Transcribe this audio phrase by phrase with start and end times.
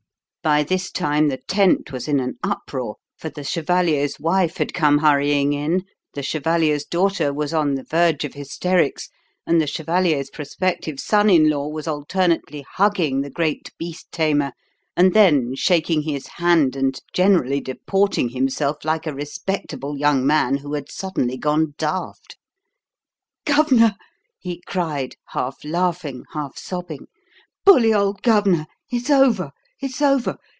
[0.43, 4.97] By this time the tent was in an uproar, for the chevalier's wife had come
[4.97, 5.83] hurrying in,
[6.15, 9.07] the chevalier's daughter was on the verge of hysterics,
[9.45, 14.53] and the chevalier's prospective son in law was alternately hugging the great beast tamer
[14.97, 20.73] and then shaking his hand and generally deporting himself like a respectable young man who
[20.73, 22.35] had suddenly gone daft.
[23.45, 23.95] "Governor!"
[24.39, 27.05] he cried, half laughing, half sobbing.
[27.63, 28.65] "Bully old governor.
[28.89, 29.51] It's over
[29.83, 30.37] it's over.